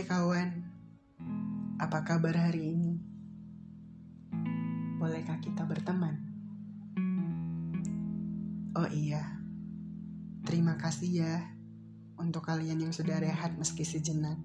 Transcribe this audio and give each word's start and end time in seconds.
Hai 0.00 0.08
kawan, 0.08 0.50
apa 1.76 2.00
kabar 2.08 2.32
hari 2.32 2.72
ini? 2.72 2.96
Bolehkah 4.96 5.36
kita 5.44 5.68
berteman? 5.68 6.16
Oh 8.72 8.88
iya, 8.88 9.20
terima 10.48 10.80
kasih 10.80 11.10
ya 11.20 11.36
untuk 12.16 12.48
kalian 12.48 12.80
yang 12.80 12.96
sudah 12.96 13.20
rehat 13.20 13.52
meski 13.60 13.84
sejenak. 13.84 14.40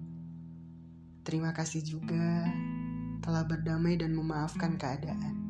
Terima 1.24 1.56
kasih 1.56 1.80
juga 1.80 2.52
telah 3.24 3.48
berdamai 3.48 3.96
dan 3.96 4.12
memaafkan 4.12 4.76
keadaan. 4.76 5.40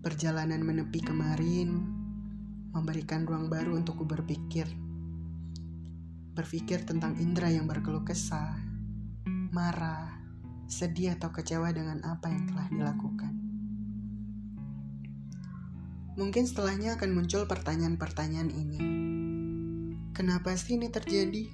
Perjalanan 0.00 0.64
menepi 0.64 1.04
kemarin 1.04 1.84
memberikan 2.72 3.28
ruang 3.28 3.52
baru 3.52 3.76
untukku 3.76 4.08
berpikir 4.08 4.89
berpikir 6.40 6.88
tentang 6.88 7.20
Indra 7.20 7.52
yang 7.52 7.68
berkeluh 7.68 8.00
kesah, 8.00 8.56
marah, 9.52 10.08
sedih 10.64 11.12
atau 11.20 11.28
kecewa 11.28 11.68
dengan 11.68 12.00
apa 12.00 12.32
yang 12.32 12.48
telah 12.48 12.66
dilakukan. 12.72 13.32
Mungkin 16.16 16.48
setelahnya 16.48 16.96
akan 16.96 17.12
muncul 17.12 17.44
pertanyaan-pertanyaan 17.44 18.48
ini. 18.48 18.80
Kenapa 20.16 20.56
sih 20.56 20.80
ini 20.80 20.88
terjadi? 20.88 21.44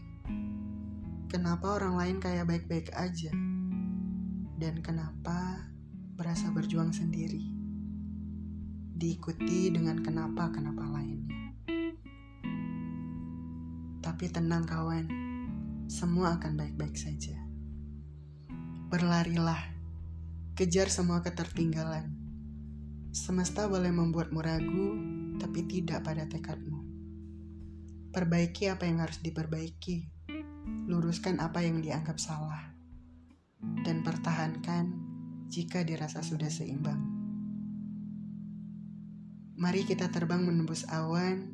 Kenapa 1.27 1.83
orang 1.83 1.99
lain 1.99 2.17
kayak 2.23 2.47
baik-baik 2.47 2.95
aja? 2.95 3.35
Dan 4.57 4.81
kenapa 4.87 5.67
berasa 6.15 6.49
berjuang 6.55 6.95
sendiri? 6.95 7.43
Diikuti 8.97 9.69
dengan 9.69 9.99
kenapa-kenapa 10.01 10.83
lainnya. 10.95 11.36
Tapi 14.17 14.33
tenang 14.33 14.65
kawan, 14.65 15.05
semua 15.93 16.41
akan 16.41 16.57
baik-baik 16.57 16.97
saja. 16.97 17.37
Berlarilah, 18.89 19.61
kejar 20.57 20.89
semua 20.89 21.21
ketertinggalan. 21.21 22.17
Semesta 23.13 23.69
boleh 23.69 23.93
membuatmu 23.93 24.41
ragu, 24.41 24.89
tapi 25.37 25.69
tidak 25.69 26.09
pada 26.09 26.25
tekadmu. 26.25 26.81
Perbaiki 28.09 28.73
apa 28.73 28.89
yang 28.89 29.05
harus 29.05 29.21
diperbaiki, 29.21 30.09
luruskan 30.89 31.37
apa 31.37 31.61
yang 31.61 31.85
dianggap 31.85 32.17
salah, 32.17 32.73
dan 33.85 34.01
pertahankan 34.01 34.97
jika 35.53 35.85
dirasa 35.85 36.25
sudah 36.25 36.49
seimbang. 36.49 37.05
Mari 39.61 39.85
kita 39.85 40.09
terbang 40.09 40.41
menembus 40.41 40.89
awan, 40.89 41.53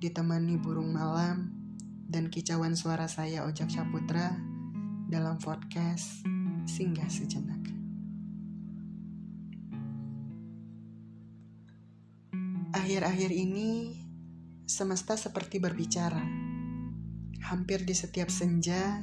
ditemani 0.00 0.56
burung 0.56 0.96
malam 0.96 1.51
dan 2.08 2.32
kicauan 2.32 2.74
suara 2.74 3.06
saya 3.06 3.44
Ojak 3.44 3.70
Saputra 3.70 4.34
dalam 5.06 5.36
podcast 5.36 6.24
Singgah 6.64 7.10
Sejenak. 7.12 7.62
Akhir-akhir 12.72 13.28
ini 13.28 14.00
semesta 14.64 15.20
seperti 15.20 15.60
berbicara. 15.60 16.24
Hampir 17.44 17.84
di 17.84 17.92
setiap 17.92 18.32
senja 18.32 18.96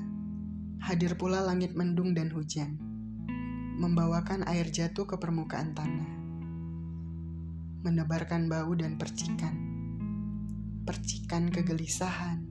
hadir 0.81 1.13
pula 1.19 1.45
langit 1.45 1.77
mendung 1.77 2.17
dan 2.17 2.33
hujan, 2.33 2.81
membawakan 3.77 4.47
air 4.49 4.65
jatuh 4.73 5.05
ke 5.05 5.21
permukaan 5.21 5.77
tanah, 5.77 6.11
menebarkan 7.85 8.49
bau 8.49 8.73
dan 8.73 8.97
percikan, 8.97 9.53
percikan 10.87 11.53
kegelisahan, 11.53 12.48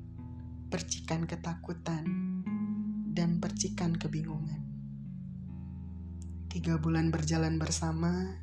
percikan 0.68 1.24
ketakutan, 1.24 2.04
dan 3.16 3.40
percikan 3.40 3.96
kebingungan. 3.96 4.60
Tiga 6.52 6.76
bulan 6.76 7.08
berjalan 7.08 7.56
bersama, 7.56 8.36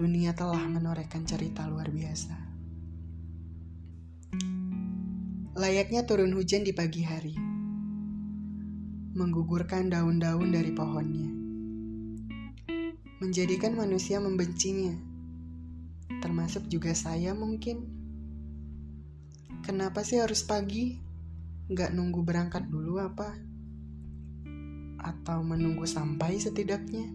dunia 0.00 0.32
telah 0.32 0.64
menorehkan 0.64 1.28
cerita 1.28 1.68
luar 1.68 1.92
biasa. 1.92 2.36
Layaknya 5.60 6.08
turun 6.08 6.32
hujan 6.32 6.64
di 6.64 6.72
pagi 6.72 7.04
hari, 7.04 7.36
menggugurkan 9.12 9.92
daun-daun 9.92 10.48
dari 10.48 10.72
pohonnya, 10.72 11.28
menjadikan 13.20 13.76
manusia 13.76 14.24
membencinya, 14.24 14.96
termasuk 16.24 16.64
juga 16.72 16.96
saya 16.96 17.36
mungkin. 17.36 17.99
Kenapa 19.70 20.02
sih 20.02 20.18
harus 20.18 20.42
pagi? 20.42 20.98
Nggak 21.70 21.94
nunggu 21.94 22.26
berangkat 22.26 22.66
dulu 22.66 22.98
apa? 22.98 23.38
Atau 24.98 25.46
menunggu 25.46 25.86
sampai 25.86 26.42
setidaknya? 26.42 27.06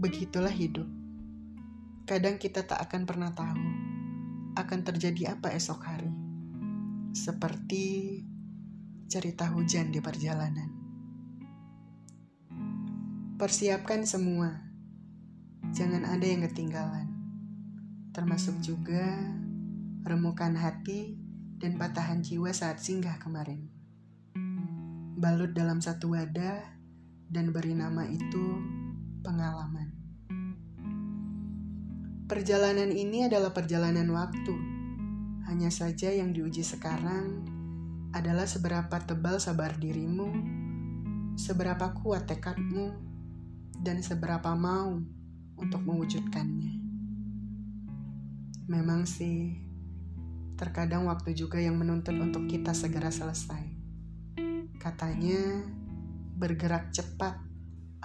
Begitulah 0.00 0.48
hidup. 0.48 0.88
Kadang 2.08 2.40
kita 2.40 2.64
tak 2.64 2.80
akan 2.88 3.04
pernah 3.04 3.36
tahu 3.36 3.60
akan 4.56 4.80
terjadi 4.80 5.36
apa 5.36 5.52
esok 5.52 5.84
hari. 5.84 6.08
Seperti 7.12 7.84
cerita 9.12 9.44
hujan 9.52 9.92
di 9.92 10.00
perjalanan. 10.00 10.72
Persiapkan 13.36 14.08
semua. 14.08 14.56
Jangan 15.76 16.08
ada 16.08 16.24
yang 16.24 16.48
ketinggalan 16.48 17.17
termasuk 18.18 18.58
juga 18.58 19.14
remukan 20.02 20.58
hati 20.58 21.14
dan 21.54 21.78
patahan 21.78 22.18
jiwa 22.18 22.50
saat 22.50 22.82
singgah 22.82 23.14
kemarin. 23.22 23.70
Balut 25.14 25.54
dalam 25.54 25.78
satu 25.78 26.18
wadah 26.18 26.58
dan 27.30 27.54
beri 27.54 27.78
nama 27.78 28.10
itu 28.10 28.58
pengalaman. 29.22 29.94
Perjalanan 32.26 32.90
ini 32.90 33.30
adalah 33.30 33.54
perjalanan 33.54 34.10
waktu. 34.10 34.54
Hanya 35.46 35.70
saja 35.70 36.10
yang 36.10 36.34
diuji 36.34 36.66
sekarang 36.66 37.46
adalah 38.10 38.50
seberapa 38.50 38.98
tebal 38.98 39.38
sabar 39.38 39.78
dirimu, 39.78 40.26
seberapa 41.38 41.94
kuat 42.02 42.26
tekadmu, 42.26 42.98
dan 43.78 44.02
seberapa 44.02 44.58
mau 44.58 44.98
untuk 45.54 45.86
mewujudkannya. 45.86 46.87
Memang 48.68 49.08
sih, 49.08 49.56
terkadang 50.60 51.08
waktu 51.08 51.32
juga 51.32 51.56
yang 51.56 51.80
menuntut 51.80 52.12
untuk 52.20 52.44
kita 52.52 52.76
segera 52.76 53.08
selesai. 53.08 53.64
Katanya, 54.76 55.64
bergerak 56.36 56.92
cepat 56.92 57.40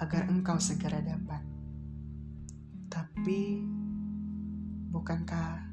agar 0.00 0.24
engkau 0.32 0.56
segera 0.56 1.04
dapat. 1.04 1.44
Tapi, 2.88 3.60
bukankah 4.88 5.68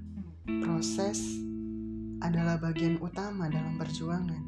proses 0.59 1.39
adalah 2.19 2.59
bagian 2.59 2.99
utama 2.99 3.47
dalam 3.47 3.79
perjuangan? 3.79 4.43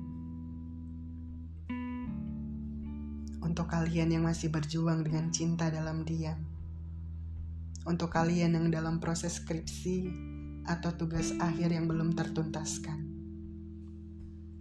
Untuk 3.40 3.72
kalian 3.72 4.12
yang 4.12 4.28
masih 4.28 4.52
berjuang 4.52 5.08
dengan 5.08 5.31
cinta 5.31 5.72
dalam 5.72 6.04
diam, 6.04 6.44
untuk 7.84 8.16
kalian 8.16 8.56
yang 8.56 8.68
dalam 8.72 9.04
proses 9.04 9.44
skripsi 9.44 10.08
atau 10.64 10.96
tugas 10.96 11.36
akhir 11.44 11.76
yang 11.76 11.92
belum 11.92 12.16
tertuntaskan. 12.16 13.12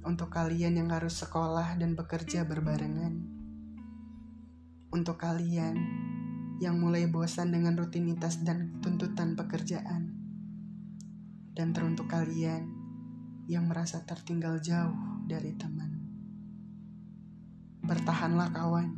Untuk 0.02 0.34
kalian 0.34 0.82
yang 0.82 0.90
harus 0.90 1.22
sekolah 1.22 1.78
dan 1.78 1.94
bekerja 1.94 2.42
berbarengan. 2.42 3.22
Untuk 4.90 5.22
kalian 5.22 5.78
yang 6.58 6.82
mulai 6.82 7.06
bosan 7.06 7.54
dengan 7.54 7.78
rutinitas 7.78 8.42
dan 8.42 8.82
tuntutan 8.82 9.38
pekerjaan. 9.38 10.10
Dan 11.54 11.70
teruntuk 11.70 12.10
kalian 12.10 12.66
yang 13.46 13.70
merasa 13.70 14.02
tertinggal 14.02 14.58
jauh 14.58 15.22
dari 15.30 15.54
teman. 15.54 16.02
Bertahanlah 17.86 18.50
kawan. 18.50 18.90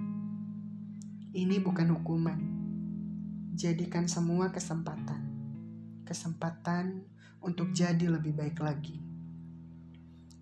Ini 1.37 1.61
bukan 1.61 1.93
hukuman. 1.93 2.54
Jadikan 3.55 4.11
semua 4.11 4.51
kesempatan 4.51 5.35
kesempatan 6.05 7.03
untuk 7.41 7.73
jadi 7.73 8.07
lebih 8.07 8.37
baik 8.37 8.61
lagi. 8.61 9.01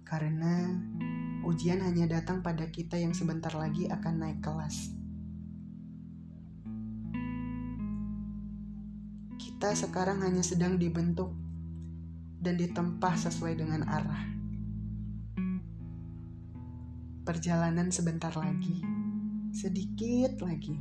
Karena 0.03 0.69
ujian 1.47 1.81
hanya 1.81 2.21
datang 2.21 2.43
pada 2.45 2.69
kita 2.69 2.99
yang 2.99 3.15
sebentar 3.15 3.51
lagi 3.55 3.89
akan 3.89 4.15
naik 4.21 4.41
kelas. 4.43 4.93
Kita 9.39 9.73
sekarang 9.79 10.23
hanya 10.27 10.43
sedang 10.43 10.77
dibentuk 10.77 11.33
dan 12.43 12.59
ditempa 12.59 13.15
sesuai 13.15 13.55
dengan 13.55 13.87
arah. 13.87 14.25
Perjalanan 17.23 17.95
sebentar 17.95 18.35
lagi, 18.35 18.83
sedikit 19.55 20.43
lagi, 20.43 20.75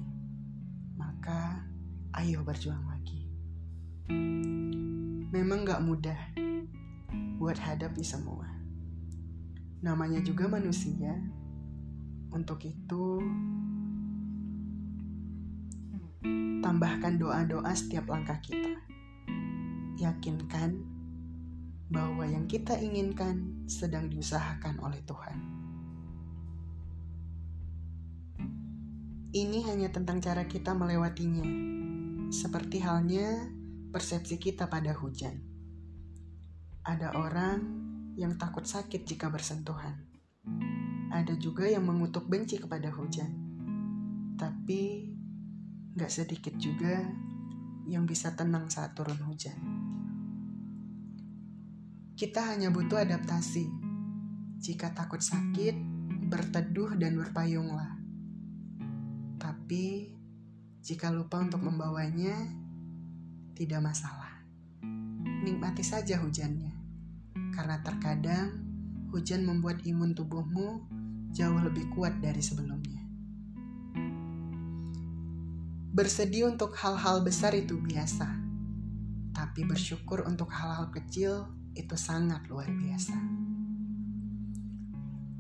maka 0.98 1.71
ayo 2.20 2.44
berjuang 2.44 2.84
lagi. 2.92 3.24
Memang 5.32 5.64
gak 5.64 5.84
mudah. 5.84 6.20
buat 7.42 7.58
hadapi 7.58 8.06
semua. 8.06 8.46
Namanya 9.82 10.22
juga 10.22 10.46
manusia. 10.46 11.18
Untuk 12.30 12.62
itu, 12.64 13.18
tambahkan 16.62 17.18
doa-doa 17.18 17.74
setiap 17.74 18.14
langkah 18.14 18.38
kita. 18.46 18.78
Yakinkan 19.98 20.86
bahwa 21.90 22.24
yang 22.30 22.46
kita 22.46 22.78
inginkan 22.78 23.66
sedang 23.66 24.06
diusahakan 24.08 24.78
oleh 24.80 25.02
Tuhan. 25.02 25.38
Ini 29.34 29.60
hanya 29.66 29.90
tentang 29.90 30.22
cara 30.22 30.46
kita 30.46 30.78
melewatinya, 30.78 31.44
seperti 32.32 32.80
halnya 32.80 33.52
persepsi 33.92 34.40
kita 34.40 34.72
pada 34.72 34.96
hujan. 34.96 35.36
Ada 36.88 37.12
orang 37.20 37.60
yang 38.16 38.40
takut 38.40 38.64
sakit 38.64 39.04
jika 39.04 39.28
bersentuhan. 39.28 40.00
Ada 41.12 41.36
juga 41.36 41.68
yang 41.68 41.84
mengutuk 41.84 42.32
benci 42.32 42.56
kepada 42.56 42.88
hujan. 42.88 43.36
Tapi 44.40 45.12
gak 45.92 46.08
sedikit 46.08 46.56
juga 46.56 47.04
yang 47.92 48.08
bisa 48.08 48.32
tenang 48.32 48.72
saat 48.72 48.96
turun 48.96 49.20
hujan. 49.28 49.60
Kita 52.16 52.48
hanya 52.48 52.72
butuh 52.72 53.04
adaptasi. 53.04 53.68
Jika 54.56 54.96
takut 54.96 55.20
sakit, 55.20 55.76
berteduh 56.32 56.96
dan 56.96 57.20
berpayunglah. 57.20 58.00
Tapi 59.36 60.16
jika 60.82 61.14
lupa 61.14 61.38
untuk 61.38 61.62
membawanya, 61.62 62.34
tidak 63.54 63.86
masalah. 63.86 64.42
Nikmati 65.46 65.86
saja 65.86 66.18
hujannya, 66.18 66.74
karena 67.54 67.78
terkadang 67.86 68.66
hujan 69.14 69.46
membuat 69.46 69.86
imun 69.86 70.18
tubuhmu 70.18 70.82
jauh 71.38 71.62
lebih 71.62 71.86
kuat 71.94 72.18
dari 72.18 72.42
sebelumnya. 72.42 72.98
Bersedih 75.94 76.50
untuk 76.50 76.74
hal-hal 76.74 77.22
besar 77.22 77.54
itu 77.54 77.78
biasa, 77.78 78.26
tapi 79.38 79.62
bersyukur 79.62 80.26
untuk 80.26 80.50
hal-hal 80.50 80.90
kecil 80.90 81.46
itu 81.78 81.94
sangat 81.94 82.42
luar 82.50 82.66
biasa. 82.74 83.14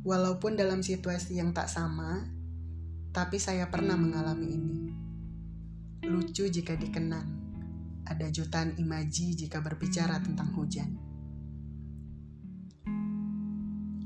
Walaupun 0.05 0.53
dalam 0.53 0.85
situasi 0.85 1.41
yang 1.41 1.49
tak 1.49 1.65
sama, 1.65 2.29
tapi 3.09 3.41
saya 3.41 3.65
pernah 3.73 3.97
mengalami 3.97 4.47
ini. 4.53 4.90
Lucu 6.01 6.49
jika 6.49 6.73
dikenang, 6.73 7.29
ada 8.09 8.25
jutaan 8.33 8.73
imaji 8.81 9.37
jika 9.37 9.61
berbicara 9.61 10.17
tentang 10.17 10.49
hujan. 10.57 10.97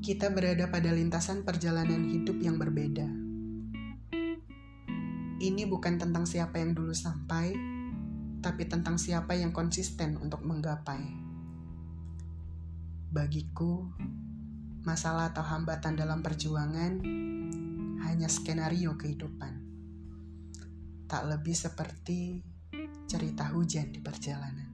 Kita 0.04 0.28
berada 0.28 0.68
pada 0.68 0.92
lintasan 0.92 1.48
perjalanan 1.48 2.04
hidup 2.12 2.36
yang 2.44 2.60
berbeda. 2.60 3.08
Ini 5.40 5.64
bukan 5.72 5.96
tentang 5.96 6.28
siapa 6.28 6.60
yang 6.60 6.76
dulu 6.76 6.92
sampai, 6.92 7.56
tapi 8.44 8.68
tentang 8.68 9.00
siapa 9.00 9.32
yang 9.40 9.56
konsisten 9.56 10.20
untuk 10.20 10.44
menggapai. 10.44 11.00
Bagiku, 13.08 13.88
masalah 14.84 15.32
atau 15.32 15.48
hambatan 15.48 15.96
dalam 15.96 16.20
perjuangan 16.20 17.00
hanya 18.04 18.28
skenario 18.28 19.00
kehidupan. 19.00 19.65
Tak 21.06 21.24
lebih 21.30 21.54
seperti 21.54 22.42
cerita 23.06 23.54
hujan 23.54 23.94
di 23.94 24.02
perjalanan. 24.02 24.70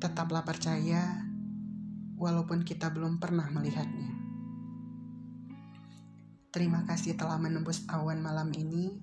Tetaplah 0.00 0.46
percaya, 0.46 1.28
walaupun 2.16 2.64
kita 2.64 2.88
belum 2.88 3.20
pernah 3.20 3.52
melihatnya. 3.52 4.10
Terima 6.48 6.88
kasih 6.88 7.14
telah 7.20 7.36
menembus 7.36 7.84
awan 7.92 8.24
malam 8.24 8.48
ini. 8.56 8.96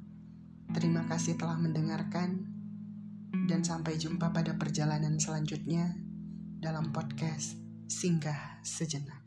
Terima 0.74 1.06
kasih 1.06 1.38
telah 1.38 1.62
mendengarkan, 1.62 2.42
dan 3.45 3.62
sampai 3.62 4.01
jumpa 4.01 4.33
pada 4.33 4.57
perjalanan 4.57 5.21
selanjutnya 5.21 5.94
dalam 6.57 6.89
podcast 6.89 7.53
Singgah 7.86 8.65
Sejenak. 8.65 9.25